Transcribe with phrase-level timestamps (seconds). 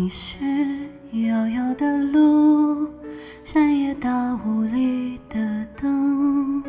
[0.00, 0.38] 你是
[1.10, 2.88] 遥遥的路，
[3.42, 6.62] 山野大雾里的灯。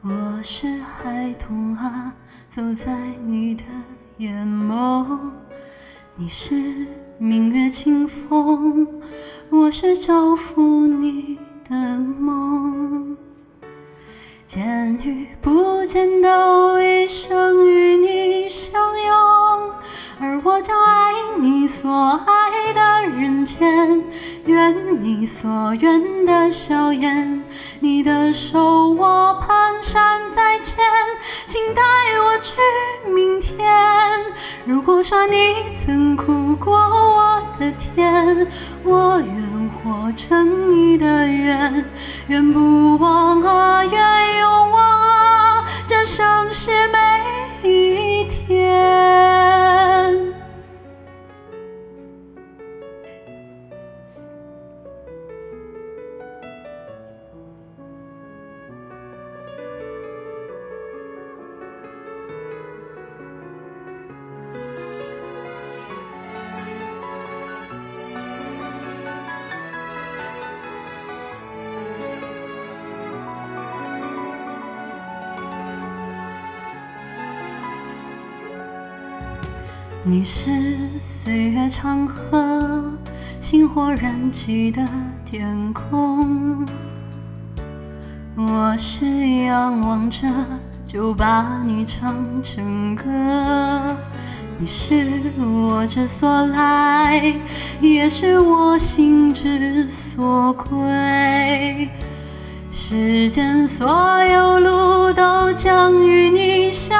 [0.00, 2.12] 我是孩童啊，
[2.48, 2.92] 走在
[3.24, 3.62] 你的
[4.16, 5.06] 眼眸。
[6.16, 6.84] 你是
[7.16, 9.00] 明月清风，
[9.48, 11.38] 我是照拂你
[11.70, 13.16] 的梦。
[14.44, 18.01] 见与不见都一生与你，
[20.62, 21.90] 将爱你所
[22.24, 24.00] 爱的人间，
[24.44, 27.42] 愿你所愿的笑颜。
[27.80, 30.84] 你的手我蹒跚在牵，
[31.46, 31.82] 请带
[32.24, 32.60] 我去
[33.12, 33.58] 明天。
[34.64, 38.46] 如果说你曾哭过我的甜，
[38.84, 41.84] 我愿活成你的愿，
[42.28, 47.01] 愿不忘啊，愿永忘啊，这盛世每
[80.04, 80.50] 你是
[81.00, 82.92] 岁月长河，
[83.38, 84.84] 星火燃起的
[85.24, 86.66] 天空。
[88.36, 89.06] 我是
[89.44, 90.26] 仰望着
[90.84, 93.96] 就把你唱成歌。
[94.58, 95.06] 你是
[95.38, 97.32] 我之所来，
[97.80, 101.88] 也是我心之所归。
[102.72, 103.86] 世间所
[104.24, 106.98] 有路都将与你相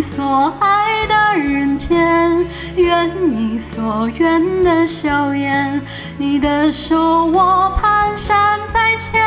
[0.00, 2.46] 所爱的人间，
[2.76, 5.82] 愿你所愿的笑颜。
[6.16, 9.22] 你的手我蹒跚在牵，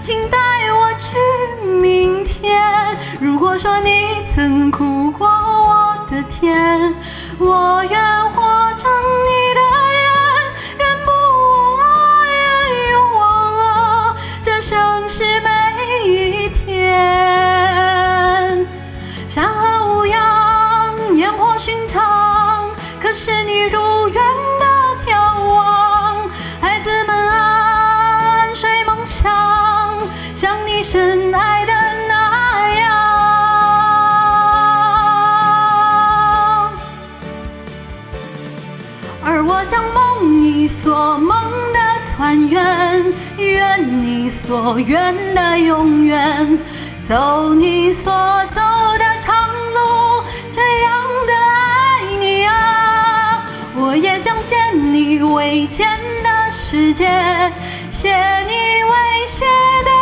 [0.00, 0.38] 请带
[0.72, 1.16] 我去
[1.80, 2.60] 明天。
[3.20, 6.94] 如果说你曾哭过我的甜，
[7.38, 8.00] 我愿
[8.30, 8.42] 活
[8.76, 9.60] 成你的
[9.92, 10.06] 愿，
[10.78, 11.10] 愿不
[11.76, 15.40] 枉啊，愿永忘啊，这盛世
[19.88, 24.22] 无恙，烟火寻常，可是你如愿
[24.60, 24.66] 的
[25.04, 26.28] 眺望。
[26.60, 29.98] 孩子们安睡梦乡，
[30.34, 31.72] 像你深爱的
[32.06, 32.88] 那样。
[39.24, 46.58] 而我将梦你所梦的团圆，愿你所愿的永远，
[47.06, 48.12] 走你所
[48.52, 48.60] 走
[53.88, 54.58] 我也将见
[54.92, 55.88] 你未见
[56.22, 57.06] 的世界，
[57.88, 58.14] 写
[58.46, 59.46] 你未写
[59.82, 59.97] 的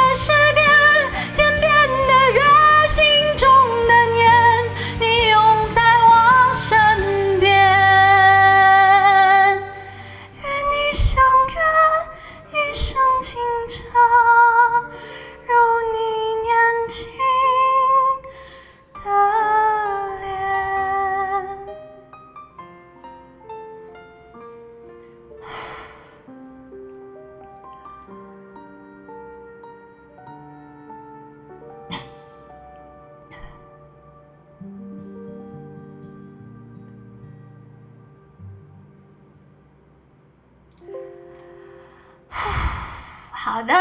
[43.56, 43.72] 好的，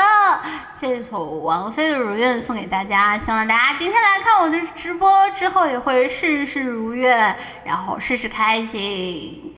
[0.78, 7.36] 这首王菲的《如愿》送给大家，希望大家今天来看我的直播之后也会事事如愿，
[7.66, 9.52] 然后事事开心。